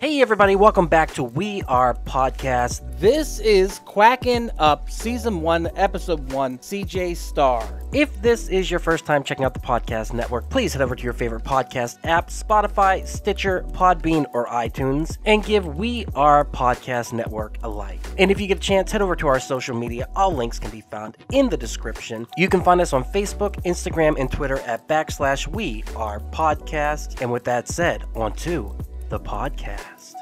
[0.00, 2.98] Hey, everybody, welcome back to We Are Podcast.
[2.98, 7.82] This is Quacking Up Season 1, Episode 1, CJ Starr.
[7.92, 11.04] If this is your first time checking out the podcast network, please head over to
[11.04, 17.58] your favorite podcast app Spotify, Stitcher, Podbean, or iTunes and give We Are Podcast Network
[17.62, 18.00] a like.
[18.16, 20.08] And if you get a chance, head over to our social media.
[20.16, 22.26] All links can be found in the description.
[22.38, 27.20] You can find us on Facebook, Instagram, and Twitter at backslash We Are Podcast.
[27.20, 28.74] And with that said, on to
[29.10, 30.14] the podcast.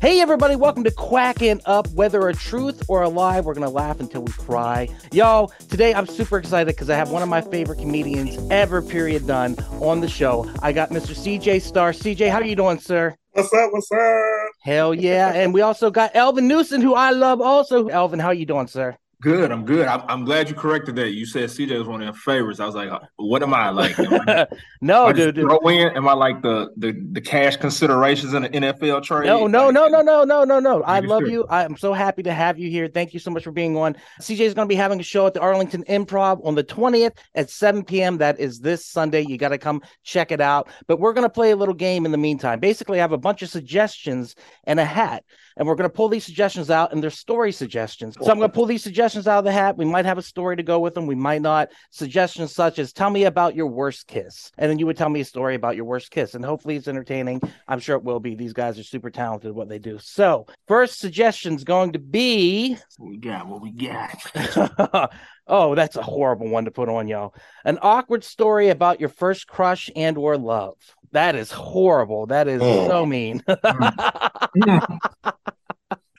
[0.00, 1.86] Hey, everybody, welcome to Quacking Up.
[1.92, 4.88] Whether a truth or a lie, we're going to laugh until we cry.
[5.12, 9.26] Y'all, today I'm super excited because I have one of my favorite comedians ever, period,
[9.26, 10.50] done on the show.
[10.62, 11.14] I got Mr.
[11.14, 11.92] CJ Starr.
[11.92, 13.16] CJ, how are you doing, sir?
[13.32, 13.70] What's up?
[13.72, 14.50] What's up?
[14.62, 15.32] Hell yeah.
[15.32, 17.88] and we also got Alvin Newsom, who I love also.
[17.88, 18.96] Alvin, how are you doing, sir?
[19.24, 19.50] Good.
[19.50, 19.88] I'm good.
[19.88, 21.12] I'm, I'm, glad you corrected that.
[21.12, 22.60] You said CJ was one of your favorites.
[22.60, 23.98] I was like, uh, what am I like?
[23.98, 24.46] Am I,
[24.82, 25.36] no, dude.
[25.36, 25.96] Throw in?
[25.96, 29.26] Am I like the, the the cash considerations in the NFL trade?
[29.26, 30.82] No, no, like, no, no, no, no, no, no.
[30.82, 31.30] I love sure.
[31.30, 31.46] you.
[31.48, 32.86] I'm so happy to have you here.
[32.86, 33.96] Thank you so much for being on.
[34.20, 37.16] CJ is going to be having a show at the Arlington Improv on the 20th
[37.34, 38.18] at 7 p.m.
[38.18, 39.22] That is this Sunday.
[39.22, 40.68] You got to come check it out.
[40.86, 42.60] But we're going to play a little game in the meantime.
[42.60, 45.24] Basically, I have a bunch of suggestions and a hat
[45.56, 48.16] and we're going to pull these suggestions out and they're story suggestions.
[48.20, 49.76] So I'm going to pull these suggestions out of the hat.
[49.76, 51.06] We might have a story to go with them.
[51.06, 51.70] We might not.
[51.90, 54.50] Suggestions such as tell me about your worst kiss.
[54.58, 56.34] And then you would tell me a story about your worst kiss.
[56.34, 57.40] And hopefully it's entertaining.
[57.68, 58.34] I'm sure it will be.
[58.34, 59.98] These guys are super talented at what they do.
[60.00, 65.12] So first suggestion is going to be what we got, what we got.
[65.46, 67.34] oh, that's a horrible one to put on y'all.
[67.64, 70.76] An awkward story about your first crush and or love.
[71.14, 72.26] That is horrible.
[72.26, 72.88] That is oh.
[72.88, 73.40] so mean.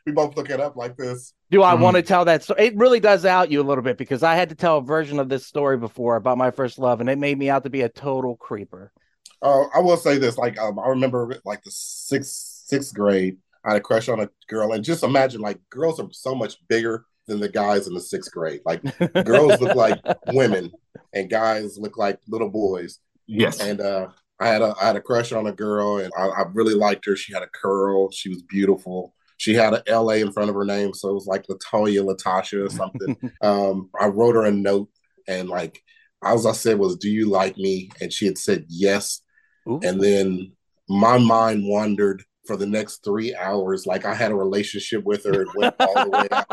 [0.05, 1.33] we both look it up like this.
[1.51, 2.67] Do I mm want to tell that story?
[2.67, 5.19] It really does out you a little bit because I had to tell a version
[5.19, 7.81] of this story before about my first love, and it made me out to be
[7.81, 8.93] a total creeper.
[9.41, 13.71] Uh, I will say this: like um, I remember, like the sixth sixth grade, I
[13.71, 17.03] had a crush on a girl, and just imagine, like girls are so much bigger
[17.27, 18.61] than the guys in the sixth grade.
[18.65, 18.81] Like
[19.25, 20.71] girls look like women,
[21.13, 22.99] and guys look like little boys.
[23.27, 24.07] Yes, and uh,
[24.39, 27.05] I had a I had a crush on a girl, and I, I really liked
[27.05, 27.15] her.
[27.15, 28.11] She had a curl.
[28.11, 29.13] She was beautiful.
[29.37, 32.05] She had an L A in front of her name, so it was like Latoya
[32.05, 33.17] Latasha or something.
[33.41, 34.89] um, I wrote her a note,
[35.27, 35.81] and like
[36.21, 39.21] all I said was, "Do you like me?" And she had said yes.
[39.67, 39.79] Ooh.
[39.83, 40.51] And then
[40.87, 45.41] my mind wandered for the next three hours, like I had a relationship with her
[45.41, 46.45] and went all the way out.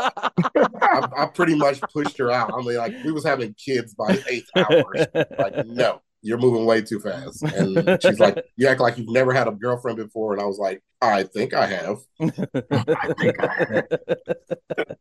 [0.81, 2.51] I, I, pretty much pushed her out.
[2.53, 5.05] I mean, like we was having kids by eighth hours.
[5.37, 7.43] Like, no, you're moving way too fast.
[7.43, 10.33] And she's like, you act like you've never had a girlfriend before.
[10.33, 11.97] And I was like, I think I have.
[12.21, 14.97] I think I have.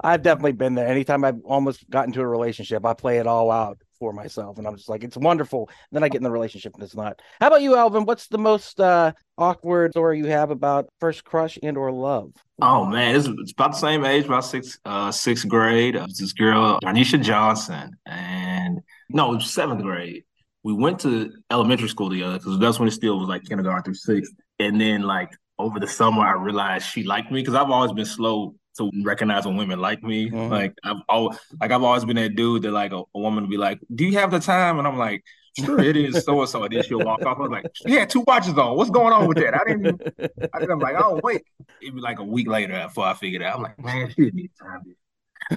[0.00, 0.88] I've definitely been there.
[0.88, 4.58] Anytime I've almost got into a relationship, I play it all out for myself.
[4.58, 5.68] And I'm just like, it's wonderful.
[5.68, 7.20] And then I get in the relationship and it's not.
[7.40, 8.04] How about you, Alvin?
[8.06, 12.32] What's the most uh, awkward story you have about first crush and or love?
[12.60, 15.96] Oh man, it's, it's about the same age, about sixth uh, sixth grade.
[15.96, 20.24] It was this girl, Darnisha Johnson, and no, it was seventh grade
[20.64, 23.94] we went to elementary school together because that's when it still was like kindergarten through
[23.94, 24.32] sixth.
[24.58, 28.04] And then like over the summer, I realized she liked me because I've always been
[28.04, 30.30] slow to recognize when women like me.
[30.30, 30.52] Mm-hmm.
[30.52, 33.50] Like I've always like I've always been that dude that like a, a woman would
[33.50, 35.24] be like, "Do you have the time?" And I'm like,
[35.58, 37.38] "Sure, it is so and so." And then she'll walk off.
[37.38, 38.76] I was like, "She had two watches on.
[38.76, 40.00] What's going on with that?" I didn't.
[40.54, 41.42] I am like, "Oh wait."
[41.80, 43.56] It'd be like a week later before I figured out.
[43.56, 44.82] I'm like, "Man, she didn't need time."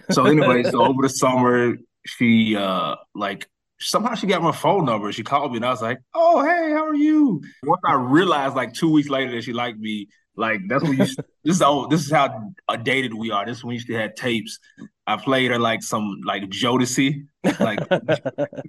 [0.10, 3.48] So anyway, so over the summer, she uh like
[3.80, 5.12] somehow she got my phone number.
[5.12, 8.56] She called me and I was like, "Oh, hey, how are you?" Once I realized,
[8.56, 10.08] like two weeks later, that she liked me.
[10.36, 11.06] Like that's when you.
[11.44, 11.88] this is all.
[11.88, 12.52] This is how
[12.84, 13.46] dated we are.
[13.46, 14.60] This is when we used to have tapes.
[15.08, 17.28] I played her like some like Jodeci,
[17.60, 17.80] like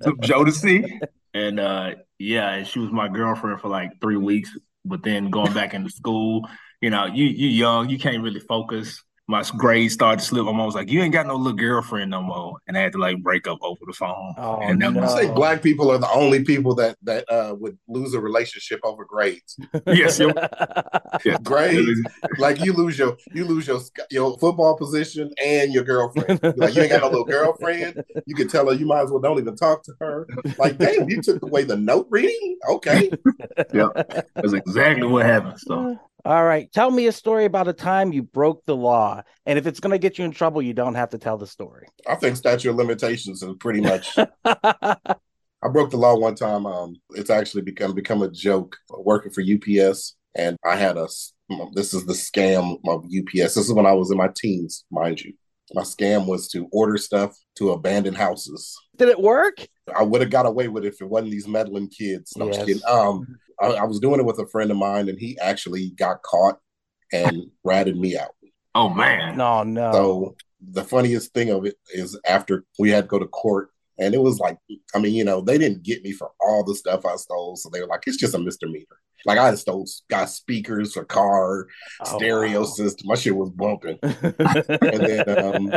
[0.02, 1.00] some Jodeci,
[1.34, 4.56] and uh yeah, she was my girlfriend for like three weeks.
[4.84, 6.48] But then going back into school,
[6.80, 10.44] you know, you you young, you can't really focus my grades started to slip.
[10.44, 12.92] My mom was like, "You ain't got no little girlfriend no more," and I had
[12.92, 14.34] to like break up over the phone.
[14.38, 15.02] Oh, and no.
[15.02, 18.78] I say black people are the only people that that uh, would lose a relationship
[18.84, 19.58] over grades.
[19.86, 20.20] yes,
[21.24, 21.38] yeah.
[21.42, 22.00] grades.
[22.38, 23.80] like you lose your you lose your
[24.10, 26.40] your football position and your girlfriend.
[26.56, 28.04] Like you ain't got no little girlfriend.
[28.26, 30.28] You can tell her you might as well don't even talk to her.
[30.58, 32.58] Like, damn, you took away the note reading.
[32.68, 33.10] Okay.
[33.74, 33.88] yeah,
[34.34, 35.58] that's exactly what happened.
[35.58, 36.70] So all right.
[36.72, 39.22] Tell me a story about a time you broke the law.
[39.46, 41.46] And if it's going to get you in trouble, you don't have to tell the
[41.46, 41.86] story.
[42.04, 44.18] I think statute of limitations is pretty much.
[44.44, 46.66] I broke the law one time.
[46.66, 51.06] Um, it's actually become become a joke working for UPS, and I had a.
[51.74, 53.54] This is the scam of UPS.
[53.54, 55.32] This is when I was in my teens, mind you.
[55.74, 58.76] My scam was to order stuff to abandoned houses.
[58.96, 59.66] Did it work?
[59.94, 62.32] I would have got away with it if it wasn't these meddling kids.
[62.36, 62.82] No, I'm just kidding.
[62.88, 66.22] Um, I, I was doing it with a friend of mine, and he actually got
[66.22, 66.58] caught
[67.12, 68.34] and ratted me out.
[68.74, 69.36] Oh man.
[69.36, 69.92] No, no.
[69.92, 70.36] So
[70.72, 74.20] the funniest thing of it is after we had to go to court, and it
[74.20, 74.58] was like,
[74.94, 77.70] I mean, you know, they didn't get me for all the stuff I stole, so
[77.72, 78.84] they were like, it's just a misdemeanor.
[79.24, 81.66] Like I stole, got speakers, a car,
[82.00, 82.66] Oh, stereo wow.
[82.66, 83.08] system.
[83.08, 83.98] My shit was bumping.
[84.02, 85.72] and then um,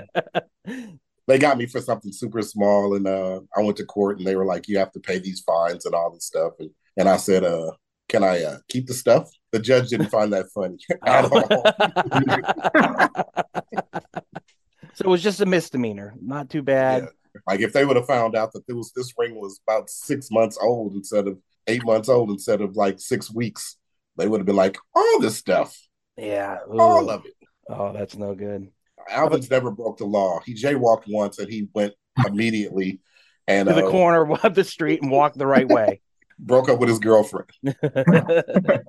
[1.30, 4.36] they got me for something super small, and uh, I went to court, and they
[4.36, 7.18] were like, you have to pay these fines and all this stuff, and and I
[7.18, 7.72] said, uh,
[8.10, 9.30] can I uh, keep the stuff?
[9.52, 11.48] The judge didn't find that funny at all.
[14.96, 16.16] so it was just a misdemeanor.
[16.20, 17.04] Not too bad.
[17.04, 17.10] Yeah.
[17.48, 20.58] Like if they would have found out that was this ring was about six months
[20.60, 21.38] old instead of
[21.68, 23.78] eight months old instead of like six weeks,
[24.18, 25.78] they would have been like, all this stuff,
[26.18, 26.58] Yeah.
[26.68, 27.34] all of it.
[27.70, 28.72] Oh, that's no good.
[29.12, 30.40] Alvin's never broke the law.
[30.46, 31.94] He jaywalked once and he went
[32.26, 33.00] immediately
[33.48, 36.02] and To the uh, corner of the street and walked the right way.
[36.40, 37.50] broke up with his girlfriend.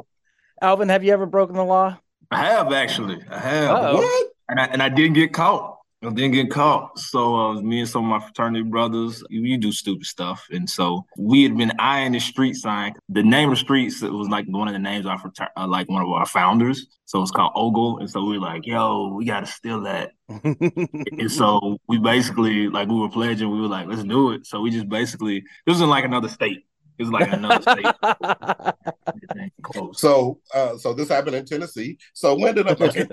[0.62, 1.99] Alvin, have you ever broken the law?
[2.31, 3.19] I have actually.
[3.28, 3.70] I have.
[3.70, 3.96] Uh-oh.
[3.96, 4.31] What?
[4.49, 5.80] And I and I didn't get caught.
[6.02, 6.99] I didn't get caught.
[6.99, 10.47] So uh, me and some of my fraternity brothers, we do stupid stuff.
[10.50, 12.94] And so we had been eyeing the street sign.
[13.11, 15.50] The name of the streets it was like one of the names of our frater-
[15.58, 16.87] uh, like one of our founders.
[17.05, 17.99] So it's called Ogle.
[17.99, 20.12] And so we were like, yo, we gotta steal that.
[21.20, 24.46] And so we basically like we were pledging, we were like, let's do it.
[24.46, 26.64] So we just basically this was in like another state.
[27.00, 27.87] It was like another state.
[29.62, 29.99] Close.
[30.00, 31.97] So uh so this happened in Tennessee.
[32.12, 33.06] So when did I okay,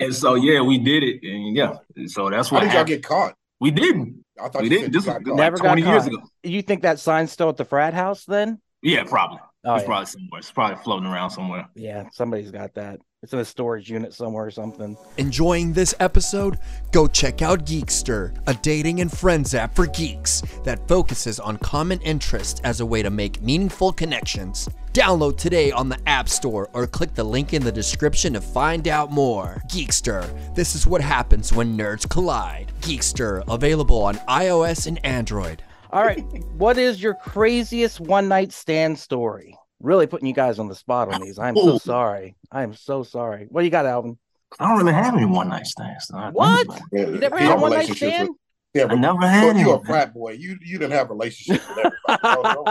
[0.00, 1.20] And so yeah, we did it.
[1.22, 1.74] And yeah.
[2.06, 3.34] So that's how what did y'all get caught?
[3.60, 4.24] we didn't.
[4.40, 4.92] I thought We you didn't.
[4.92, 5.36] This you was got caught.
[5.36, 6.18] Never like got 20 years ago.
[6.42, 8.60] you think that sign's still at the frat house then?
[8.82, 9.38] Yeah, probably.
[9.64, 9.86] Oh, it's yeah.
[9.86, 10.38] probably somewhere.
[10.38, 11.68] It's probably floating around somewhere.
[11.76, 13.00] yeah, somebody's got that.
[13.20, 14.96] It's in a storage unit somewhere or something.
[15.16, 16.56] Enjoying this episode?
[16.92, 22.00] Go check out Geekster, a dating and friends app for geeks that focuses on common
[22.02, 24.68] interests as a way to make meaningful connections.
[24.92, 28.86] Download today on the App Store or click the link in the description to find
[28.86, 29.64] out more.
[29.66, 32.70] Geekster, this is what happens when nerds collide.
[32.82, 35.60] Geekster, available on iOS and Android.
[35.90, 36.22] All right.
[36.56, 39.57] what is your craziest one night stand story?
[39.80, 41.38] Really putting you guys on the spot on these.
[41.38, 42.36] I'm so sorry.
[42.50, 43.46] I am so sorry.
[43.48, 44.18] What do you got, Alvin?
[44.58, 46.10] I don't really have any one night stands.
[46.12, 46.66] I think What?
[46.90, 48.28] Yeah, You never had a one night relationships stand?
[48.30, 48.38] with-
[48.74, 49.84] yeah, I but never so had you a any.
[49.84, 50.32] frat boy.
[50.32, 52.18] You you didn't have relationships with everybody.
[52.22, 52.64] No, no,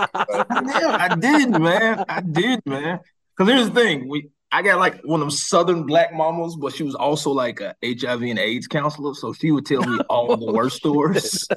[0.61, 0.71] no.
[0.79, 2.05] Yeah, I did, man.
[2.07, 2.99] I did, man.
[3.35, 6.73] Because here's the thing: we I got like one of them Southern black mamas, but
[6.73, 10.37] she was also like a HIV and AIDS counselor, so she would tell me all
[10.37, 11.47] the worst stories,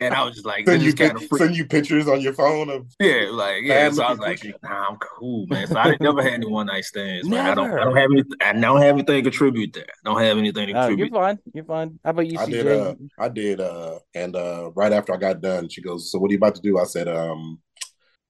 [0.00, 2.68] and I was just like, Send you, kind of send you pictures on your phone
[2.68, 3.90] of Yeah, like yeah.
[3.90, 5.66] So I was like, nah, I'm cool, man.
[5.68, 7.28] So I didn't never had any one night stands.
[7.28, 7.46] Man.
[7.46, 7.68] I don't.
[7.68, 7.80] Never.
[7.80, 8.24] I don't have any.
[8.40, 9.86] I don't have anything to contribute there.
[10.04, 11.38] I don't have anything to Oh, you're fine.
[11.52, 11.98] You're fine.
[12.04, 12.50] How about you, I CJ?
[12.50, 16.18] did uh I did uh and uh right after I got done, she goes, So
[16.18, 16.78] what are you about to do?
[16.78, 17.60] I said, um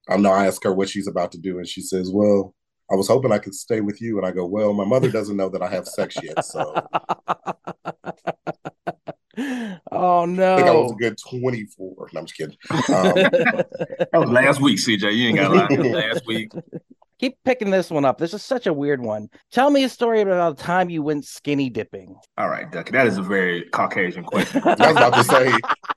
[0.07, 2.53] I'm not I asked her what she's about to do, and she says, Well,
[2.91, 4.17] I was hoping I could stay with you.
[4.17, 6.45] And I go, Well, my mother doesn't know that I have sex yet.
[6.45, 6.73] So
[9.91, 10.97] oh I think I was a no.
[10.99, 12.09] good 24.
[12.13, 12.57] No, I'm just kidding.
[12.71, 12.81] Um,
[14.11, 15.15] That was last week, CJ.
[15.15, 15.67] You ain't got to lie.
[15.67, 16.51] That last week.
[17.19, 18.17] Keep picking this one up.
[18.17, 19.29] This is such a weird one.
[19.51, 22.15] Tell me a story about the time you went skinny dipping.
[22.37, 22.91] All right, Ducky.
[22.91, 24.61] That is a very Caucasian question.
[24.65, 25.51] I was about to say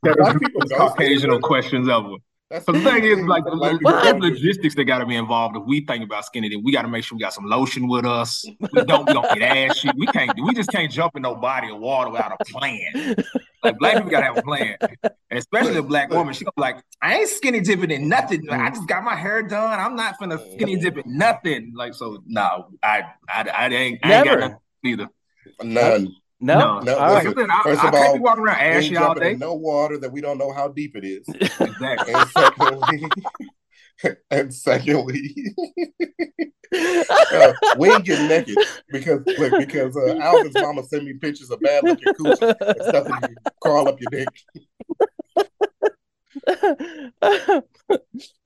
[0.04, 2.14] That Black people the Caucasian questions ever.
[2.50, 4.02] That's the thing is, like, the, the, people What?
[4.02, 5.56] there's don't do- logistics that got to be involved.
[5.56, 7.88] If we think about skinny, then we got to make sure we got some lotion
[7.88, 8.44] with us.
[8.72, 9.90] We don't, we don't get ashy.
[9.96, 13.16] We can't, we just can't jump in no body of water without a plan.
[13.62, 16.32] Like black people gotta have a plan, and especially a black woman.
[16.32, 18.48] She like, I ain't skinny dipping in nothing.
[18.48, 19.80] I just got my hair done.
[19.80, 20.54] I'm not finna mm.
[20.54, 21.72] skinny dip in nothing.
[21.74, 25.08] Like so, no, I, I, I ain't, I ain't got nothing either.
[25.62, 26.14] none.
[26.40, 26.80] No.
[26.80, 27.26] No, All right.
[27.26, 27.50] listen.
[27.50, 29.34] I, First I of can't all, be walking around We ain't ashy all day.
[29.34, 31.28] no water that we don't know how deep it is.
[31.60, 32.14] Exactly.
[32.14, 33.12] And secondly,
[34.30, 35.34] and secondly,
[37.34, 38.56] uh, we ain't getting naked
[38.90, 43.08] because look, because uh, Alvin's mama sent me pictures of bad looking coochie and stuff
[43.08, 44.28] that you crawl up your dick.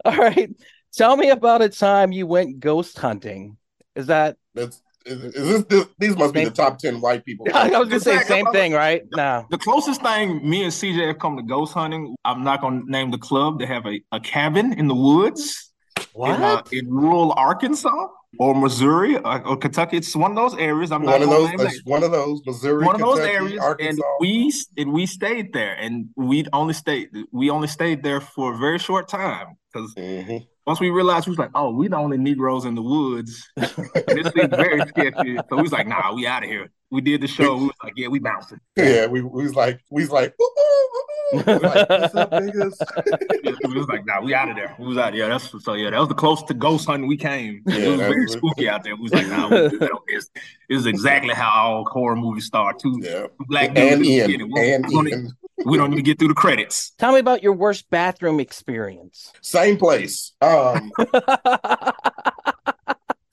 [0.05, 0.51] All right.
[0.95, 3.57] Tell me about a time you went ghost hunting.
[3.95, 7.47] Is that That's is, is this, this these must be the top ten white people.
[7.55, 9.03] I was gonna say same thing, right?
[9.13, 9.47] No.
[9.51, 13.11] The closest thing me and CJ have come to ghost hunting, I'm not gonna name
[13.11, 13.59] the club.
[13.59, 16.73] They have a, a cabin in the woods in, uh, What?
[16.73, 18.07] in rural Arkansas
[18.39, 19.99] or Missouri or, or Kentucky.
[19.99, 20.91] It's one of those areas.
[20.91, 23.19] I'm not One of gonna those, name uh, one of those, Missouri, one of those
[23.19, 24.03] Kentucky, areas, and Arkansas.
[24.21, 28.59] we and we stayed there, and we only stayed we only stayed there for a
[28.59, 30.47] very short time because Mhm.
[30.67, 33.73] Once we realized we was like, oh, we the only Negroes in the woods, this
[33.75, 35.37] seems very sketchy.
[35.37, 36.71] So we was like, nah, we out of here.
[36.91, 37.57] we did the show.
[37.57, 38.61] We was like, yeah, we bouncing.
[38.77, 41.59] Yeah, we, we was like, we was like, ooh, ooh, ooh, ooh.
[41.59, 43.65] like what's up, niggas?
[43.69, 44.77] we was like, nah, we out of there.
[44.79, 45.15] We was out.
[45.15, 45.75] Yeah, that's so.
[45.75, 47.63] Yeah, that was the closest to ghost hunting we came.
[47.67, 48.95] Yeah, it was very was- spooky out there.
[48.95, 50.31] We was like, nah, we, you know, it's,
[50.69, 52.79] it's exactly how all horror movies start.
[52.79, 56.29] Two yeah, black dudes and in the Ian, and Ian, we don't even get through
[56.29, 56.93] the credits.
[56.99, 59.33] Tell me about your worst bathroom experience.
[59.41, 60.91] same place, um,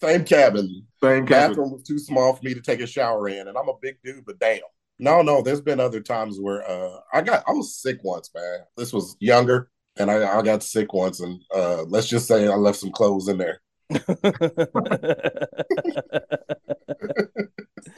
[0.01, 0.85] same cabin.
[1.01, 3.73] Same Bathroom was too small for me to take a shower in, and I'm a
[3.81, 4.59] big dude, but damn.
[4.97, 8.59] No, no, there's been other times where uh, I got I was sick once, man.
[8.75, 12.55] This was younger, and I, I got sick once, and uh, let's just say I
[12.55, 13.61] left some clothes in there.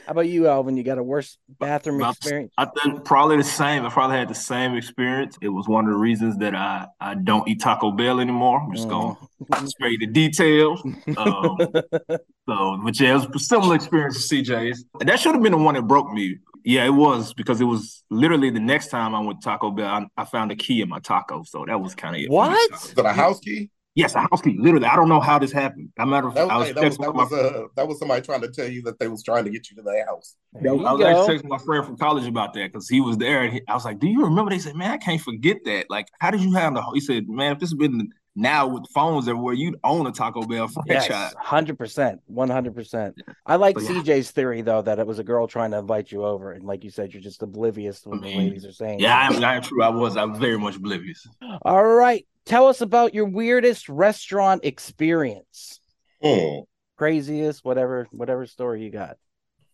[0.06, 0.76] How about you, Alvin?
[0.76, 2.52] You got a worse bathroom About- experience?
[2.58, 3.84] I think probably the same.
[3.84, 5.36] I probably had the same experience.
[5.42, 8.60] It was one of the reasons that I, I don't eat Taco Bell anymore.
[8.60, 9.16] I'm just going
[9.50, 9.68] Mm.
[9.68, 10.80] straight to details.
[11.16, 11.56] Um,
[12.48, 14.84] so, but yeah, it was a similar experience to CJ's.
[15.00, 16.36] That should have been the one that broke me.
[16.64, 19.86] Yeah, it was because it was literally the next time I went to Taco Bell,
[19.88, 21.42] I, I found a key in my taco.
[21.42, 22.26] So that was kind of it.
[22.26, 22.36] for me.
[22.36, 22.72] What?
[22.72, 23.68] Is that a house key?
[23.94, 24.56] Yes, a house key.
[24.58, 25.90] Literally, I don't know how this happened.
[25.98, 27.98] I matter of That I was, was, hey, that was that was uh that was
[27.98, 30.34] somebody trying to tell you that they was trying to get you to their house.
[30.54, 31.06] There I was go.
[31.06, 33.42] actually texting my friend from college about that because he was there.
[33.42, 35.90] And he, I was like, "Do you remember?" They said, "Man, I can't forget that.
[35.90, 38.84] Like, how did you have the?" He said, "Man, if this had been now with
[38.94, 43.20] phones everywhere, you'd own a Taco Bell franchise." Yes, hundred percent, one hundred percent.
[43.46, 43.88] I like yeah.
[43.88, 46.84] CJ's theory though that it was a girl trying to invite you over, and like
[46.84, 48.36] you said, you're just oblivious to what the Mhm.
[48.36, 49.00] ladies are saying.
[49.00, 49.82] Yeah, I am, I am true.
[49.82, 50.16] I was.
[50.16, 51.26] I'm very much oblivious.
[51.62, 55.80] All right, tell us about your weirdest restaurant experience,
[56.22, 56.60] Hmm.
[56.96, 59.16] craziest, whatever, whatever story you got.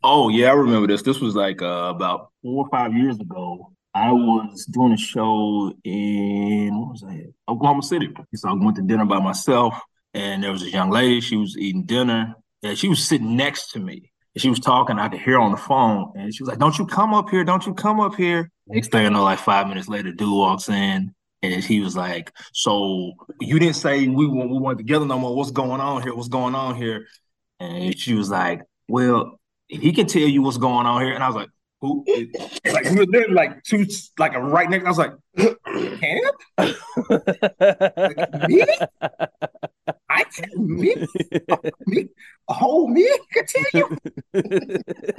[0.03, 1.03] Oh yeah, I remember this.
[1.03, 3.73] This was like uh, about four or five years ago.
[3.95, 7.33] I was doing a show in what was that?
[7.49, 8.09] Oklahoma City.
[8.35, 9.75] So I went to dinner by myself,
[10.15, 11.21] and there was a young lady.
[11.21, 14.13] She was eating dinner, and she was sitting next to me.
[14.35, 14.99] And she was talking.
[14.99, 17.45] I could hear on the phone, and she was like, "Don't you come up here?
[17.45, 20.69] Don't you come up here?" Next thing I know, like five minutes later, dude walks
[20.69, 21.15] in.
[21.41, 25.35] And he was like, "So you didn't say we we weren't together no more.
[25.37, 26.15] What's going on here?
[26.15, 27.07] What's going on here?"
[27.61, 31.27] And she was like, "Well, he can tell you what's going on here." And I
[31.29, 32.05] was like, "Who?"
[32.73, 33.87] like we were literally like two,
[34.19, 34.85] like a right next.
[34.85, 35.13] I was like,
[36.01, 36.21] "Cam,
[38.49, 38.65] me?
[40.11, 40.95] I can me,
[41.87, 42.09] me,
[42.49, 43.09] a whole me
[43.75, 43.99] you."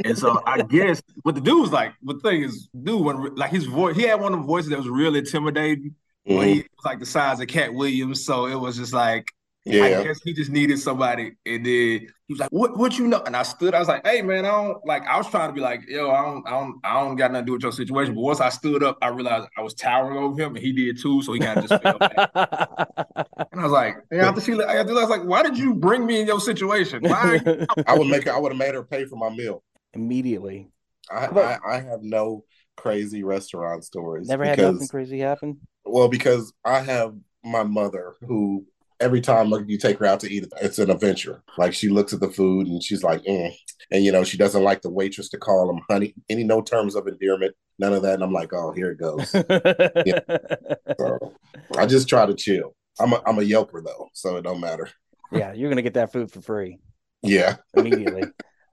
[0.05, 1.93] And so I guess what the dude was like.
[2.03, 4.77] The thing is, dude, when like his voice, he had one of the voices that
[4.79, 5.95] was real intimidating.
[6.25, 6.45] But Mhm.
[6.47, 9.25] he was like the size of Katt Williams, so it was just like
[9.71, 12.77] I guess he just needed somebody, and then he was like, "What?
[12.77, 13.73] What you know?" And I stood.
[13.73, 16.09] I was like, "Hey, man, I don't like." I was trying to be like, "Yo,
[16.11, 18.39] I don't, I don't, I don't got nothing to do with your situation." But once
[18.41, 21.21] I stood up, I realized I was towering over him, and he did too.
[21.21, 22.29] So he kind of just fell back.
[23.51, 26.21] And I was like, "Yeah." After she, I was like, "Why did you bring me
[26.21, 27.01] in your situation?
[27.03, 27.39] Why?"
[27.87, 28.33] I would make her.
[28.33, 29.63] I would have made her pay for my meal.
[29.93, 30.69] Immediately,
[31.11, 32.43] I, But- I I have no
[32.77, 34.27] crazy restaurant stories.
[34.29, 35.59] never had nothing crazy happen.
[35.83, 38.65] Well, because I have my mother who
[38.99, 41.41] every time you take her out to eat, it's an adventure.
[41.57, 43.51] Like she looks at the food and she's like, mm.
[43.91, 46.13] and you know, she doesn't like the waitress to call them honey.
[46.29, 48.15] Any no terms of endearment, none of that.
[48.15, 49.31] And I'm like, oh, here it goes.
[50.99, 51.33] So
[51.77, 52.75] I just try to chill.
[52.99, 54.89] I'm a I'm a Yelper though, so it don't matter.
[55.31, 56.79] yeah, you're gonna get that food for free
[57.21, 57.55] Yeah.
[57.75, 58.23] immediately.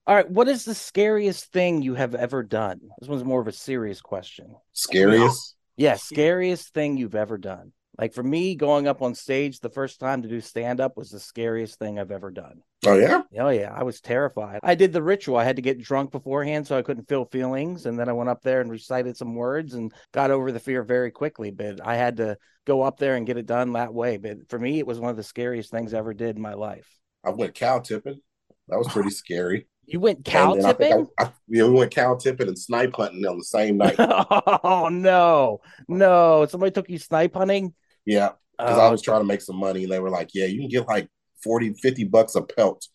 [0.09, 2.81] All right, what is the scariest thing you have ever done?
[3.01, 4.55] This one's more of a serious question.
[4.73, 5.57] Scariest.
[5.77, 7.73] Yeah, scariest thing you've ever done.
[7.99, 11.11] Like for me, going up on stage the first time to do stand up was
[11.11, 12.63] the scariest thing I've ever done.
[12.85, 13.23] Oh yeah.
[13.39, 14.61] Oh yeah, I was terrified.
[14.63, 15.37] I did the ritual.
[15.37, 18.29] I had to get drunk beforehand so I couldn't feel feelings, and then I went
[18.29, 21.51] up there and recited some words and got over the fear very quickly.
[21.51, 22.37] But I had to
[22.67, 24.19] go up there and get it done that way.
[24.19, 26.55] But for me, it was one of the scariest things I ever did in my
[26.55, 26.89] life.
[27.25, 28.21] I went cow tipping.
[28.69, 29.67] That was pretty scary.
[29.89, 31.07] You went cow then I tipping?
[31.17, 33.95] I, I, yeah, we went cow tipping and snipe hunting on the same night.
[34.01, 36.45] oh no, no!
[36.51, 37.73] Somebody took you snipe hunting.
[38.07, 38.33] Yeah,
[38.65, 40.61] because I Oh, was trying to make some money, and they were like, "Yeah, you
[40.61, 41.09] can get like
[41.45, 42.87] 40, 50 bucks a pelt,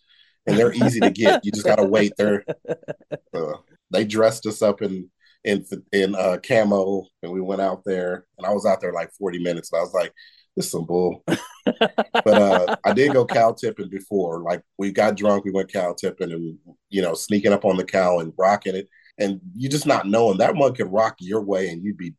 [0.48, 1.40] and they're easy to get.
[1.44, 2.46] You just gotta wait." They're
[3.36, 3.54] uh,
[3.92, 5.10] they dressed us up in
[5.44, 9.12] in in uh, camo, and we went out there, and I was out there like
[9.20, 10.14] forty minutes, and I was like,
[10.56, 11.24] "This is some bull."
[12.24, 14.42] but uh, I did go cow tipping before.
[14.42, 16.58] Like we got drunk, we went cow tipping, and
[16.90, 20.38] you know, sneaking up on the cow and rocking it, and you just not knowing
[20.38, 22.14] that one could rock your way, and you'd be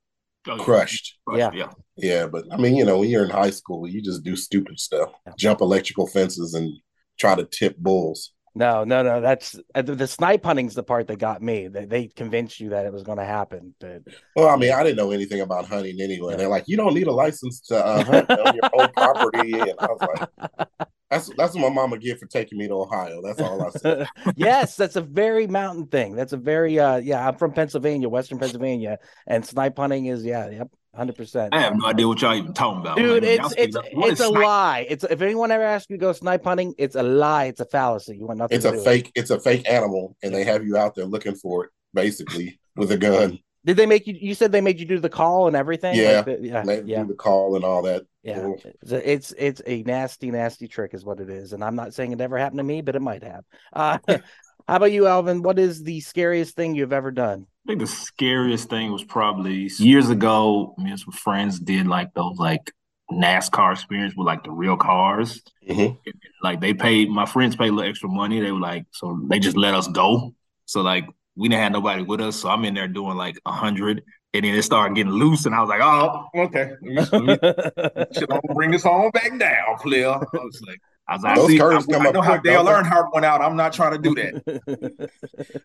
[0.49, 0.64] Oh, yeah.
[0.64, 1.18] crushed.
[1.34, 1.50] Yeah.
[1.52, 1.70] yeah.
[1.96, 4.78] Yeah, but I mean, you know, when you're in high school, you just do stupid
[4.80, 5.32] stuff, Yeah.
[5.38, 6.72] jump electrical fences, and
[7.18, 8.32] try to tip bulls.
[8.54, 9.20] No, no, no.
[9.22, 11.68] That's uh, the, the snipe hunting's the part that got me.
[11.68, 14.02] They, they convinced you that it was going to happen, but
[14.37, 16.37] Well, I mean, I didn't know anything about hunting anyway.
[16.37, 19.75] They're like, you don't need a license to uh, hunt on your own property, and
[19.78, 23.21] I was like, That's that's what my mama get for taking me to Ohio.
[23.23, 24.09] That's all I said.
[24.37, 26.16] yes, that's a very mountain thing.
[26.16, 30.49] That's a very uh yeah, I'm from Pennsylvania, Western Pennsylvania, and snipe hunting is yeah,
[30.49, 31.54] yep, hundred percent.
[31.54, 32.97] I have no idea what y'all even talking about.
[32.97, 34.42] Dude, Like, it's it's speak- it's a snipe?
[34.42, 34.87] lie.
[34.88, 37.45] It's if anyone ever asks you to go snipe hunting, it's a lie.
[37.45, 38.16] It's a fallacy.
[38.16, 38.57] You want nothing.
[38.57, 38.90] It's to a do with it.
[38.90, 39.12] fake.
[39.14, 42.90] It's a fake animal, and they have you out there looking for it, basically with
[42.90, 43.38] a gun.
[43.64, 44.16] Did they make you?
[44.19, 45.95] You said they made you do the call and everything.
[45.95, 46.16] Yeah.
[46.16, 48.07] Like the- yeah, they yeah, do the call and all that.
[48.22, 48.40] Yeah.
[48.40, 48.60] Cool.
[48.82, 51.52] It's a, it's it's a nasty, nasty trick, is what it is.
[51.52, 53.44] And I'm not saying it ever happened to me, but it might have.
[53.72, 55.42] Uh, how about you, Alvin?
[55.42, 57.46] What is the scariest thing you've ever done?
[57.66, 60.74] I think the scariest thing was probably years ago.
[60.78, 62.72] Me and some friends did like those like
[63.10, 65.42] NASCAR experience with like the real cars.
[65.68, 65.98] Mhm.
[66.42, 68.40] Like they paid my friends paid a little extra money.
[68.40, 70.34] They were like, so they just let us go.
[70.66, 72.36] So like we didn't have nobody with us.
[72.36, 74.02] So I'm in there doing like a hundred,
[74.34, 77.22] and then it started getting loose, and I was like, oh, okay, let me, let
[77.22, 80.08] me shit, I'm gonna bring this on back down, player.
[80.08, 82.22] I was like, I was like, I, Those see, curves I, come I up know
[82.22, 82.84] how quick, Dale don't?
[82.84, 83.42] Earnhardt went out.
[83.42, 85.10] I'm not trying to do that.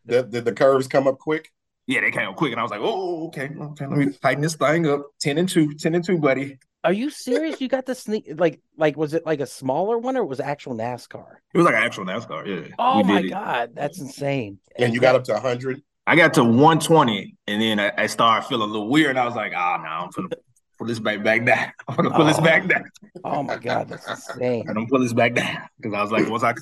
[0.08, 1.52] Did, did the curves come up quick?
[1.86, 4.42] Yeah, they came up quick, and I was like, "Oh, okay, okay, let me tighten
[4.42, 5.04] this thing up.
[5.20, 7.62] Ten and two, 10 and two, buddy." Are you serious?
[7.62, 8.26] You got the sneak?
[8.36, 11.36] Like, like was it like a smaller one or was it actual NASCAR?
[11.54, 12.46] It was like an actual NASCAR.
[12.46, 12.76] Yeah.
[12.78, 13.30] Oh my it.
[13.30, 14.60] god, that's insane!
[14.78, 15.82] And you got up to 100?
[16.08, 19.10] I got to 120, and then I, I started feeling a little weird.
[19.12, 20.30] And I was like, "Ah, no, I'm gonna
[20.78, 21.72] pull this back back down.
[21.90, 22.44] I'm gonna pull this Oh.
[22.44, 22.86] back down.
[23.26, 24.66] Oh my god, that's insane.
[24.70, 26.54] I'm gonna pull this back down." Because I was like, once I,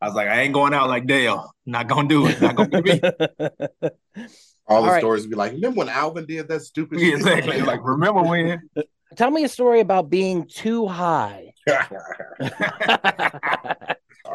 [0.00, 1.52] I was like, I ain't going out like Dale.
[1.66, 2.40] Not gonna do it.
[2.40, 3.00] Not gonna be me.
[4.68, 5.00] All the All right.
[5.00, 7.18] stories be like, remember when Alvin did that stupid Yeah, shit?
[7.18, 7.60] exactly.
[7.60, 8.60] Like, remember when?
[9.16, 11.52] Tell me a story about being too high.
[11.68, 11.86] I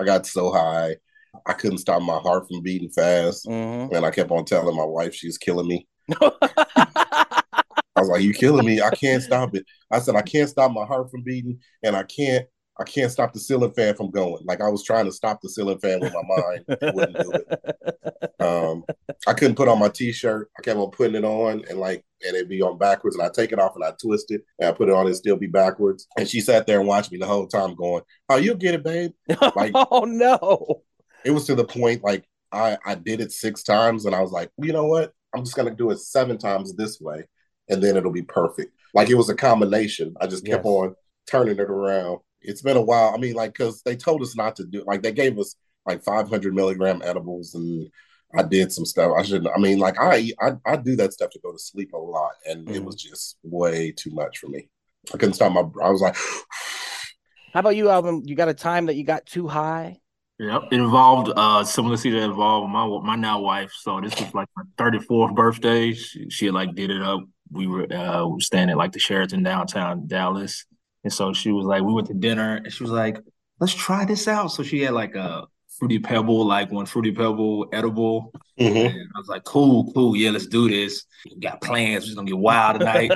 [0.06, 0.98] got so high,
[1.46, 3.46] I couldn't stop my heart from beating fast.
[3.46, 3.96] Mhm.
[3.96, 5.88] And I kept on telling my wife she's killing me.
[6.22, 8.82] I was like, "You killing me?
[8.82, 12.04] I can't stop it." I said, "I can't stop my heart from beating, and I
[12.04, 12.46] can't,
[12.80, 15.50] I can't stop the ceiling fan from going." Like I was trying to stop the
[15.50, 17.94] ceiling fan with my mind, it wouldn't do it.
[18.40, 18.84] Um,
[19.28, 20.50] I couldn't put on my t-shirt.
[20.58, 23.30] I kept on putting it on, and like, and it'd be on backwards, and I
[23.30, 25.48] take it off and I twist it, and I put it on and still be
[25.48, 26.08] backwards.
[26.18, 28.84] And she sat there and watched me the whole time, going, "Oh, you'll get it,
[28.84, 29.12] babe."
[29.56, 30.84] Like- oh no.
[31.28, 34.32] It was to the point like I I did it six times, and I was
[34.32, 35.12] like, you know what?
[35.36, 37.26] I'm just gonna do it seven times this way,
[37.68, 38.72] and then it'll be perfect.
[38.94, 40.16] Like it was a combination.
[40.22, 40.72] I just kept Yes.
[40.74, 40.96] on
[41.28, 42.20] turning it around.
[42.42, 43.14] It's been a while.
[43.14, 44.86] I mean, like, because they told us not to do.
[44.88, 47.90] Like they gave us like 500 milligram edibles, and
[48.34, 49.12] I did some stuff.
[49.18, 49.54] I shouldn't.
[49.54, 52.32] I mean, like I I I do that stuff to go to sleep a lot,
[52.46, 52.86] and it Mhm.
[52.86, 54.70] was just way too much for me.
[55.14, 55.62] I couldn't stop my.
[55.84, 56.16] I was like,
[57.54, 58.24] How about you, Alvin?
[58.26, 60.00] You got a time that you got too high?
[60.40, 63.72] Yep, it involved uh similar to that involved my my now wife.
[63.74, 65.94] So this was like my 34th birthday.
[65.94, 67.22] She, she like did it up.
[67.52, 70.66] We were uh we were staying at like the Sheraton downtown Dallas.
[71.04, 73.18] And so she was like, we went to dinner and she was like,
[73.60, 74.48] let's try this out.
[74.50, 75.46] So she had like a
[75.80, 78.32] fruity pebble, like one fruity pebble edible.
[78.60, 78.90] mhm.
[78.92, 81.06] And I was like, cool, cool, yeah, let's do this.
[81.26, 83.12] We got plans, we're just gonna get wild tonight.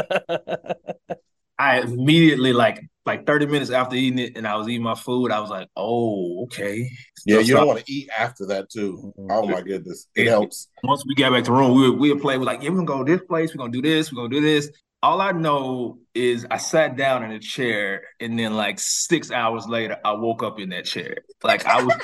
[1.60, 5.32] I immediately like like 30 minutes after eating it and I was eating my food,
[5.32, 6.88] I was like, oh, okay.
[7.26, 9.14] yeah, Stuff you don't want to eat after that too.
[9.18, 9.28] Mhm.
[9.30, 10.32] Oh my goodness, it Yeah.
[10.32, 10.68] helps.
[10.84, 12.40] once we got back to the room, we were, we were playing.
[12.40, 13.54] We're like, yeah, we're gonna go to this place.
[13.56, 14.12] We're gonna do this.
[14.12, 14.70] We're gonna do this.
[15.04, 19.66] All I know is I sat down in a chair, and then like six hours
[19.68, 21.18] later, I woke up in that chair.
[21.44, 21.96] Like I was,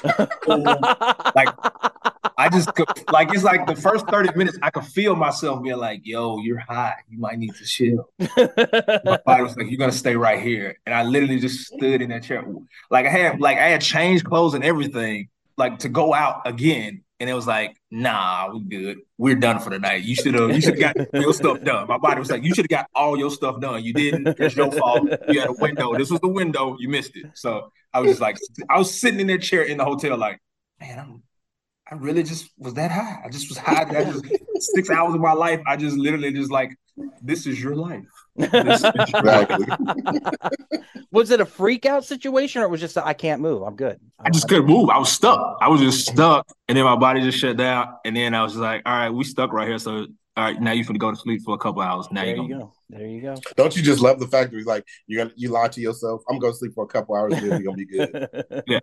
[1.35, 1.49] like
[2.47, 5.77] I just could, like it's like the first thirty minutes, I could feel myself being
[5.77, 6.95] like, "Yo, you're high.
[7.09, 10.95] You might need to chill." My body was like, "You're gonna stay right here," and
[10.95, 12.45] I literally just stood in that chair.
[12.89, 17.03] Like I had, like I had changed clothes and everything, like to go out again,
[17.19, 18.99] and it was like, "Nah, we're good.
[19.17, 20.03] We're done for the night.
[20.03, 22.55] You should have, you should have got your stuff done." My body was like, "You
[22.55, 23.83] should have got all your stuff done.
[23.83, 24.27] You didn't.
[24.39, 25.09] It's your fault.
[25.27, 25.95] You had a window.
[25.97, 26.77] This was the window.
[26.79, 28.37] You missed it." So I was just like,
[28.69, 30.39] I was sitting in that chair in the hotel, like,
[30.79, 31.23] man, I'm.
[31.89, 33.21] I really just was that high.
[33.23, 33.85] I just was high.
[33.87, 34.25] I just
[34.75, 35.61] six hours of my life.
[35.65, 36.77] I just literally just like,
[37.21, 38.03] this is your life.
[38.37, 38.83] Is.
[38.83, 39.65] Exactly.
[41.11, 43.63] was it a freak out situation or it was just I can't move?
[43.63, 43.99] I'm good.
[44.19, 44.89] I just couldn't move.
[44.89, 45.57] I was stuck.
[45.61, 46.47] I was just stuck.
[46.67, 47.95] And then my body just shut down.
[48.05, 49.79] And then I was just like, all right, we stuck right here.
[49.79, 52.07] So all right, now you finna go to sleep for a couple hours.
[52.11, 52.59] Now there you you go.
[52.59, 52.73] go.
[52.89, 53.35] There you go.
[53.57, 56.21] Don't you just love the fact that he's like you gonna you lie to yourself?
[56.29, 58.29] I'm gonna sleep for a couple hours, then we're gonna be good.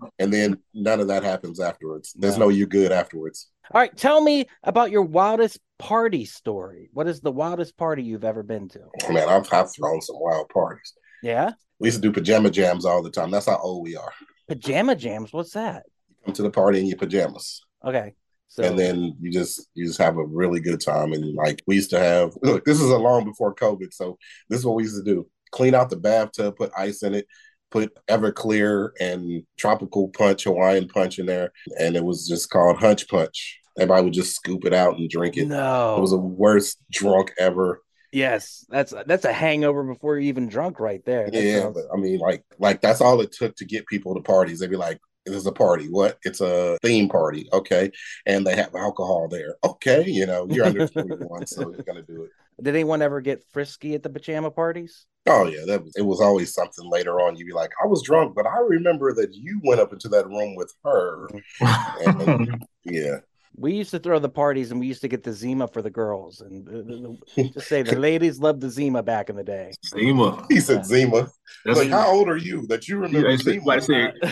[0.18, 2.12] And then none of that happens afterwards.
[2.14, 2.46] There's No.
[2.46, 3.48] no you good afterwards.
[3.72, 6.90] All right, tell me about your wildest party story.
[6.92, 8.80] What is the wildest party you've ever been to?
[9.04, 10.92] Oh, man, I've, I've thrown some wild parties.
[11.22, 13.30] Yeah, We used to do pajama jams all the time.
[13.30, 14.12] That's how old we are.
[14.48, 15.32] pajama jams.
[15.32, 15.84] What's that?
[16.10, 17.62] You Come to the party in your pajamas.
[17.84, 18.14] Okay,
[18.54, 21.12] so and then you just you just have a really good time.
[21.12, 23.92] And like we used to have look, this is a long before COVID.
[23.92, 24.16] So
[24.48, 25.26] this is what we used to do.
[25.50, 27.26] Clean out the bathtub, put ice in it,
[27.72, 33.08] put Everclear and Tropical Punch, Hawaiian Punch in there, and it was just called Hunch
[33.08, 33.60] Punch.
[33.76, 35.48] Everybody would just scoop it out and drink it.
[35.48, 37.82] No, It was the worst drunk ever.
[38.12, 41.28] yes, that's that's a hangover before you're even drunk, right there.
[41.28, 44.14] That yeah, sounds- but I mean, like, like that's all it took to get people
[44.14, 44.60] to parties.
[44.60, 45.86] They'd be like, "It's a party.
[45.86, 46.18] What?
[46.22, 47.48] It's a theme party.
[47.52, 47.90] Okay,
[48.26, 49.56] and they have alcohol there.
[49.64, 52.30] Okay, you know, you're under 21, so you're gonna do it.
[52.62, 55.06] Did anyone ever get frisky at the pajama parties?
[55.26, 57.36] Oh yeah, that was, it was always something later on.
[57.36, 60.28] You'd be like, I was drunk, but I remember that you went up into that
[60.28, 61.28] room with her.
[62.06, 63.20] And, yeah,
[63.56, 65.90] We used to throw the parties, and we used to get the Zima for the
[65.90, 69.72] girls, and just say the ladies loved the Zima back in the day.
[69.86, 70.44] Zima.
[70.50, 71.30] he said Zima.
[71.64, 73.62] That's like, how old are you that you remember I Zima?
[73.64, 74.12] might say,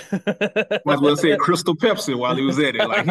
[0.84, 2.88] might as well say Crystal Pepsi while he was at it.
[2.88, 3.06] Like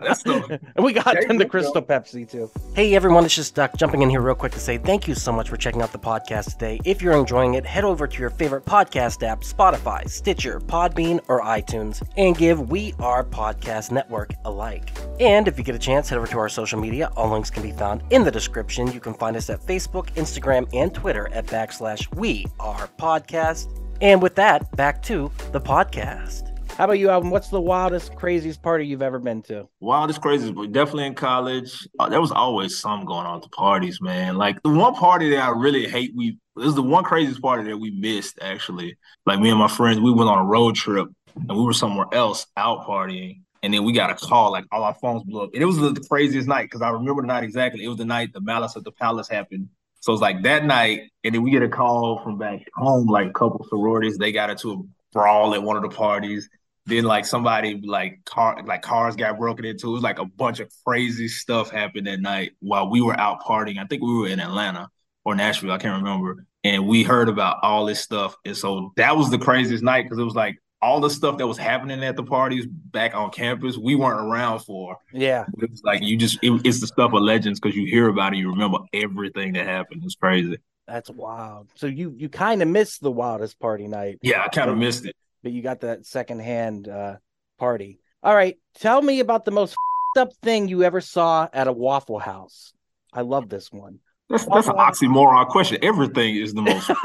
[0.00, 2.50] that's the we got There them you the Crystal Pepsi too.
[2.74, 5.30] Hey everyone, it's just Duck jumping in here real quick to say thank you so
[5.30, 6.80] much for checking out the podcast today.
[6.84, 11.42] If you're enjoying it, head over to your favorite podcast app, Spotify, Stitcher, Podbean, or
[11.42, 14.90] iTunes, and give We Are Podcast Network a like.
[15.20, 17.10] And if you get a chance, head over to our social media.
[17.16, 18.90] All links can be found in the description.
[18.92, 23.68] You can find us at Facebook, Instagram, and Twitter at backslash We Are Podcast.
[24.00, 26.46] And with that, back to the podcast.
[26.76, 27.28] How about you, Alvin?
[27.28, 29.68] What's the wildest, craziest party you've ever been to?
[29.80, 31.86] wildest craziest, but definitely in college.
[31.98, 34.36] Uh, there was always some going on at the parties, man.
[34.36, 37.64] Like the one party that I really hate, we this is the one craziest party
[37.64, 38.96] that we missed actually.
[39.26, 42.06] Like me and my friends, we went on a road trip and we were somewhere
[42.12, 43.40] else out partying.
[43.62, 45.50] And then we got a call, like all our phones blew up.
[45.52, 47.84] And it was the craziest night because I remember the night exactly.
[47.84, 49.68] It was the night the Malice at the Palace happened.
[50.00, 53.28] So it's like that night, and then we get a call from back home, like
[53.28, 54.16] a couple sororities.
[54.16, 56.48] They got into a brawl at one of the parties.
[56.86, 59.88] Then like somebody like car like cars got broken into.
[59.88, 63.42] It was like a bunch of crazy stuff happened that night while we were out
[63.42, 63.78] partying.
[63.78, 64.88] I think we were in Atlanta
[65.24, 66.46] or Nashville, I can't remember.
[66.64, 68.36] And we heard about all this stuff.
[68.44, 71.46] And so that was the craziest night because it was like all the stuff that
[71.46, 74.96] was happening at the parties back on campus, we weren't around for.
[75.12, 78.32] Yeah, It's like you just it, it's the stuff of legends because you hear about
[78.34, 80.02] it, you remember everything that happened.
[80.04, 80.56] It's crazy.
[80.86, 81.68] that's wild.
[81.74, 85.04] So you you kind of missed the wildest party night, Yeah, I kind of missed
[85.06, 85.14] it.
[85.42, 87.16] but you got that secondhand uh,
[87.58, 88.00] party.
[88.22, 89.74] All right, tell me about the most
[90.18, 92.72] up thing you ever saw at a Waffle House.
[93.12, 93.98] I love this one.
[94.30, 95.78] That's that's an oxymoron question.
[95.82, 96.96] Everything is the most thing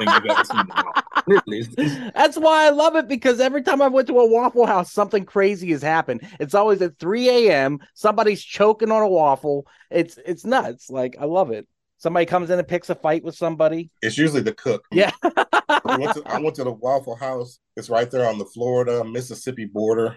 [0.00, 0.60] you've ever seen.
[0.60, 1.04] in the world.
[1.26, 4.30] Literally, it's- it's- That's why I love it because every time I went to a
[4.30, 6.20] Waffle House, something crazy has happened.
[6.38, 7.80] It's always at 3 a.m.
[7.94, 9.66] Somebody's choking on a waffle.
[9.90, 10.90] It's it's nuts.
[10.90, 11.66] Like I love it.
[11.98, 13.90] Somebody comes in and picks a fight with somebody.
[14.02, 14.84] It's usually the cook.
[14.92, 15.12] Yeah.
[15.22, 17.58] I went, to, I went to the Waffle House.
[17.76, 20.16] It's right there on the Florida Mississippi border,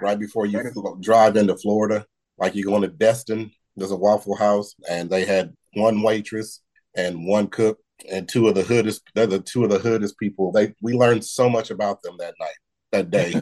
[0.00, 0.60] right before you
[1.00, 2.04] drive into Florida.
[2.38, 6.60] Like you go into Destin, there's a Waffle House, and they had one waitress
[6.94, 7.78] and one cook
[8.10, 9.02] and two of the hoodest.
[9.14, 10.52] They're the two of the hoodest people.
[10.52, 12.56] They we learned so much about them that night,
[12.92, 13.34] that day,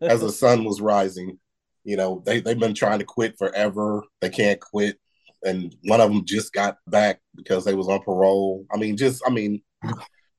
[0.06, 1.38] as the sun was rising.
[1.84, 4.04] You know, they they've been trying to quit forever.
[4.20, 4.98] They can't quit,
[5.42, 8.66] and one of them just got back because they was on parole.
[8.72, 9.62] I mean, just I mean,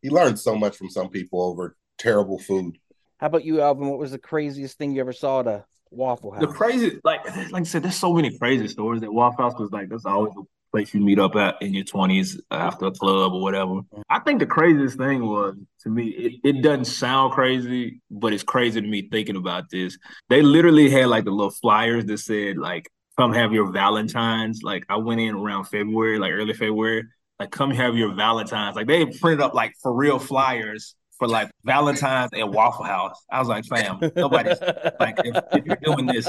[0.02, 2.78] you learn so much from some people over terrible food.
[3.18, 3.90] How about you, Alvin?
[3.90, 6.42] What was the craziest thing you ever saw at a Waffle House?
[6.42, 9.72] the crazy, like like I said, there's so many crazy stories at Waffle House because
[9.72, 13.34] like that's always the place you meet up at in your 20s after a club
[13.34, 13.82] or whatever.
[14.10, 18.44] I think the craziest thing was to me, it, it doesn't sound crazy, but it's
[18.44, 19.98] crazy to me thinking about this.
[20.30, 24.62] They literally had like the little flyers that said like come have your Valentines.
[24.64, 27.04] Like I went in around February, like early February,
[27.40, 28.76] like come have your Valentines.
[28.76, 33.24] Like they printed up like for real flyers for like Valentine's and Waffle House.
[33.32, 34.60] I was like, fam, nobody's
[35.00, 36.28] like if, if you're doing this,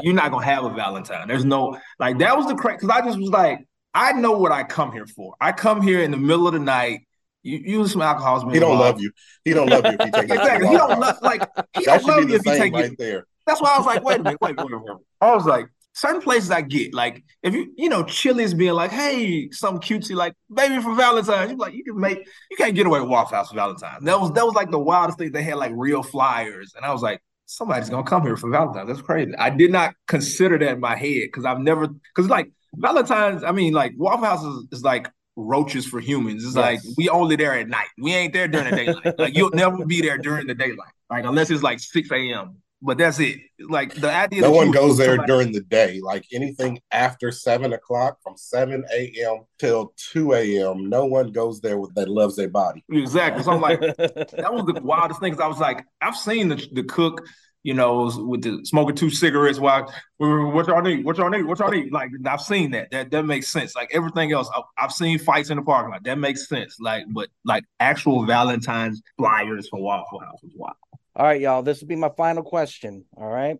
[0.00, 1.26] you're not gonna have a Valentine.
[1.26, 4.52] There's no like that was the crazy because I just was like, I know what
[4.52, 5.34] I come here for.
[5.40, 7.00] I come here in the middle of the night.
[7.42, 8.48] You use some alcohol.
[8.50, 9.10] He don't love you.
[9.44, 10.68] He don't love you if you take Exactly.
[10.68, 11.42] He don't love like
[11.74, 12.98] he That don't love you if you take right it.
[12.98, 13.26] there.
[13.46, 14.96] That's why I was like, wait a minute, wait, wait, wait, wait.
[15.20, 18.92] I was like, certain places I get, like if you, you know, Chili's being like,
[18.92, 21.50] hey, some cutesy, like baby for Valentine's.
[21.50, 22.18] You like, you can make,
[22.50, 24.04] you can't get away with Waffle House for Valentine's.
[24.04, 25.32] That was that was like the wildest thing.
[25.32, 28.88] They had like real flyers, and I was like, somebody's gonna come here for Valentine's.
[28.88, 29.34] That's crazy.
[29.36, 33.52] I did not consider that in my head because I've never, because like Valentine's, I
[33.52, 36.44] mean, like Waffle House is, is like roaches for humans.
[36.44, 37.88] It's like we only there at night.
[37.98, 39.14] We ain't there during the daylight.
[39.18, 42.56] like you'll never be there during the daylight, like unless it's like six a.m.
[42.84, 43.38] But that's it.
[43.60, 44.40] Like the idea.
[44.40, 46.00] No that one goes there somebody- during the day.
[46.02, 49.44] Like anything after seven o'clock, from seven a.m.
[49.58, 52.84] till two a.m., no one goes there with that loves their body.
[52.90, 53.44] Exactly.
[53.44, 55.32] So I'm like, that was the wildest thing.
[55.32, 57.24] Cause I was like, I've seen the, the cook
[57.64, 61.58] you know, with the smoking two cigarettes while what y'all need, what y'all need, what
[61.58, 61.92] y'all need.
[61.92, 62.90] Like I've seen that.
[62.90, 63.74] That that makes sense.
[63.76, 66.02] Like everything else, I've, I've seen fights in the parking lot.
[66.04, 66.76] That makes sense.
[66.80, 70.74] Like, but like actual Valentine's flyers for Waffle House was wild.
[71.14, 71.62] All right, y'all.
[71.62, 73.04] This will be my final question.
[73.16, 73.58] All right.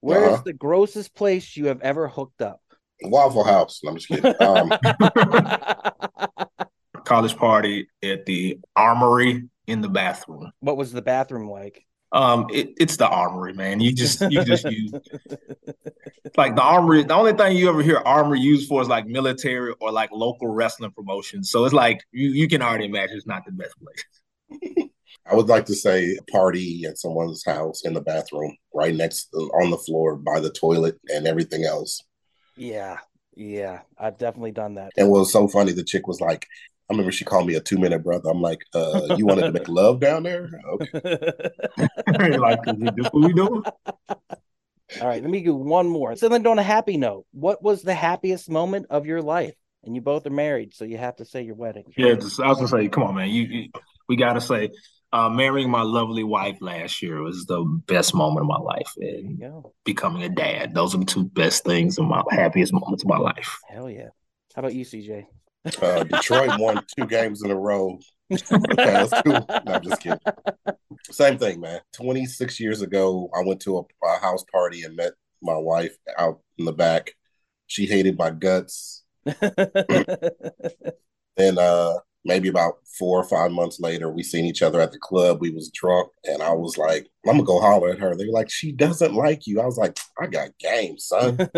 [0.00, 0.42] Where is Uh-huh.
[0.44, 2.60] the grossest place you have ever hooked up?
[3.02, 3.80] Waffle House.
[3.82, 4.34] No, I'm just kidding.
[4.40, 4.70] Um,
[7.04, 10.50] College party at the Armory in the bathroom.
[10.60, 11.84] what was the bathroom like?
[12.14, 13.80] Um, it, it's the Armory, man.
[13.80, 14.92] You just you just use
[16.36, 17.02] like the Armory.
[17.02, 20.46] The only thing you ever hear Armory used for is like military or like local
[20.46, 21.50] wrestling promotions.
[21.50, 24.88] So it's like you you can already imagine it's not the best place.
[25.26, 29.34] I would like to say a party at someone's house in the bathroom, right next
[29.34, 32.00] on the floor by the toilet and everything else.
[32.56, 32.98] Yeah,
[33.34, 34.92] yeah, I've definitely done that.
[34.96, 36.46] And what was so funny, the chick was like,
[36.90, 38.28] I remember she called me a two minute brother.
[38.28, 40.50] I'm like, uh, you wanted to make love down there?
[40.68, 41.00] Okay.
[42.38, 43.62] like, is this what we doing?
[45.00, 46.14] All right, let me do one more.
[46.14, 49.54] So then, on a happy note, what was the happiest moment of your life?
[49.82, 51.84] And you both are married, so you have to say your wedding.
[51.96, 53.30] Yeah, just, I was gonna say, come on, man.
[53.30, 53.68] You, you
[54.08, 54.70] we gotta say,
[55.12, 59.42] uh, marrying my lovely wife last year was the best moment of my life, and
[59.84, 60.74] becoming a dad.
[60.74, 63.58] Those are the two best things and my happiest moments of my life.
[63.68, 64.08] Hell yeah.
[64.54, 65.26] How about you, CJ?
[65.80, 67.98] Uh, Detroit won two games in a row.
[68.76, 69.32] Past two.
[69.32, 70.18] No, I'm just kidding.
[71.10, 71.80] Same thing, man.
[71.92, 76.40] 26 years ago, I went to a, a house party and met my wife out
[76.58, 77.12] in the back.
[77.66, 79.02] She hated my guts.
[81.36, 84.98] Then uh maybe about four or five months later, we seen each other at the
[84.98, 85.40] club.
[85.40, 88.32] We was drunk, and I was like, "I'm gonna go holler at her." They were
[88.32, 91.36] like, "She doesn't like you." I was like, "I got game, son,"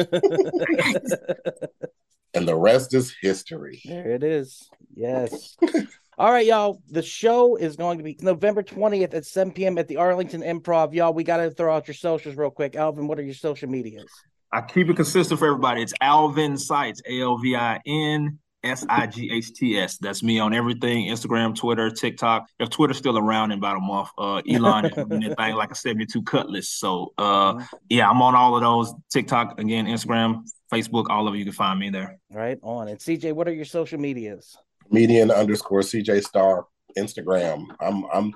[2.36, 3.80] and the rest is history.
[3.84, 4.68] There it is.
[4.94, 5.56] Yes.
[6.18, 6.82] All right, y'all.
[6.90, 9.78] The show is going to be November 20th at 7 p.m.
[9.78, 10.94] at the Arlington Improv.
[10.94, 12.76] Y'all, we got to throw out your socials real quick.
[12.76, 14.10] Alvin, what are your social medias?
[14.52, 15.82] I keep it consistent for everybody.
[15.82, 19.98] It's Alvin Sights, A L V I N S I G H T S.
[19.98, 22.46] That's me on everything Instagram, Twitter, TikTok.
[22.58, 25.72] If Twitter's still around in about a month, uh, Elon is doing that thing like
[25.72, 26.70] a 72 cutlass.
[26.70, 31.44] So, uh, yeah, I'm on all of those TikTok, again, Instagram, Facebook, all of you
[31.44, 32.18] can find me there.
[32.30, 32.88] Right on.
[32.88, 34.56] And CJ, what are your social medias?
[34.90, 37.66] Median underscore CJ Starr Instagram.
[37.80, 38.32] I'm I'm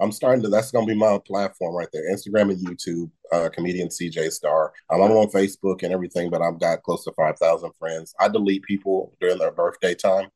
[0.00, 0.48] I'm starting to.
[0.48, 2.10] That's gonna be my platform right there.
[2.12, 3.10] Instagram and YouTube.
[3.32, 4.72] Uh, comedian CJ Starr.
[4.90, 8.14] Um, I'm on Facebook and everything, but I've got close to five thousand friends.
[8.18, 10.28] I delete people during their birthday time.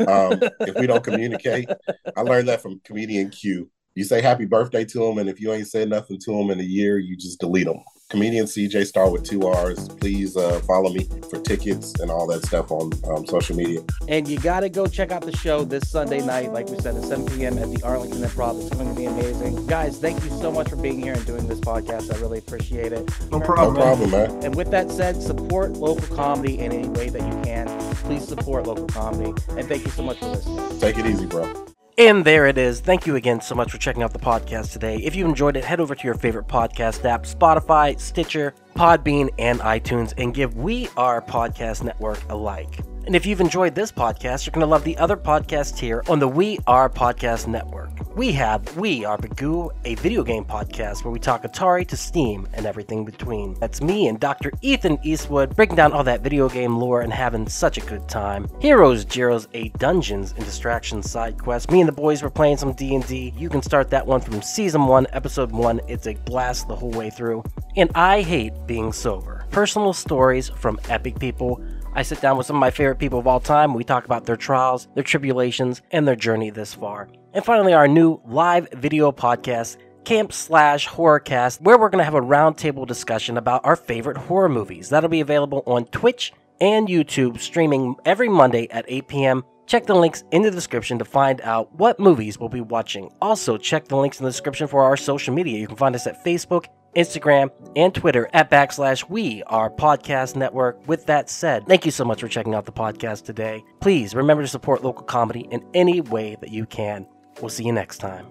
[0.00, 1.68] Um, if we don't communicate,
[2.16, 3.70] I learned that from comedian Q.
[3.94, 6.60] You say happy birthday to them, and if you ain't said nothing to them in
[6.60, 7.80] a year, you just delete them.
[8.14, 9.88] Comedian CJ Starr with two R's.
[9.88, 13.80] Please uh, follow me for tickets and all that stuff on um, social media.
[14.06, 16.94] And you got to go check out the show this Sunday night, like we said,
[16.94, 17.58] at 7 p.m.
[17.58, 18.60] at the Arlington Improv.
[18.64, 19.66] It's going to be amazing.
[19.66, 22.14] Guys, thank you so much for being here and doing this podcast.
[22.14, 23.10] I really appreciate it.
[23.32, 23.74] No No problem.
[23.74, 23.82] man.
[23.82, 24.44] problem, man.
[24.44, 27.66] And with that said, support local comedy in any way that you can.
[28.04, 29.32] Please support local comedy.
[29.58, 30.78] And thank you so much for listening.
[30.78, 31.66] Take it easy, bro.
[31.96, 32.80] And there it is.
[32.80, 34.96] Thank you again so much for checking out the podcast today.
[34.96, 39.60] If you enjoyed it, head over to your favorite podcast app Spotify, Stitcher, Podbean, and
[39.60, 42.80] iTunes and give We Are Podcast Network a like.
[43.06, 46.20] And if you've enjoyed this podcast, you're going to love the other podcasts here on
[46.20, 47.90] the We Are Podcast Network.
[48.16, 52.48] We have We Are Bagoo, a video game podcast where we talk Atari to Steam
[52.54, 53.54] and everything between.
[53.60, 54.52] That's me and Dr.
[54.62, 58.48] Ethan Eastwood breaking down all that video game lore and having such a good time.
[58.58, 61.70] Heroes Zero's a Dungeons and Distractions side quest.
[61.70, 63.34] Me and the boys were playing some D&D.
[63.36, 65.82] You can start that one from season 1, episode 1.
[65.88, 67.44] It's a blast the whole way through.
[67.76, 69.44] And I hate being sober.
[69.50, 71.62] Personal stories from epic people
[71.96, 73.72] I sit down with some of my favorite people of all time.
[73.72, 77.08] We talk about their trials, their tribulations, and their journey this far.
[77.32, 82.14] And finally, our new live video podcast, Camp Slash Horrorcast, where we're going to have
[82.14, 84.88] a roundtable discussion about our favorite horror movies.
[84.88, 89.44] That'll be available on Twitch and YouTube, streaming every Monday at 8 p.m.
[89.66, 93.08] Check the links in the description to find out what movies we'll be watching.
[93.22, 95.58] Also, check the links in the description for our social media.
[95.58, 100.86] You can find us at Facebook, Instagram, and Twitter at backslash we are podcast network.
[100.86, 103.64] With that said, thank you so much for checking out the podcast today.
[103.80, 107.06] Please remember to support local comedy in any way that you can.
[107.40, 108.26] We'll see you next time.